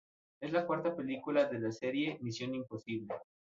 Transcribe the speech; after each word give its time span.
Es 0.41 0.51
la 0.51 0.65
cuarta 0.65 0.95
película 0.95 1.45
de 1.45 1.59
la 1.59 1.71
serie 1.71 2.17
"Misión 2.21 2.55
imposible". 2.55 3.13